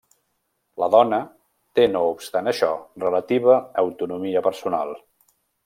[0.83, 1.19] La dona
[1.79, 2.71] té no obstant això
[3.05, 4.99] relativa autonomia personal.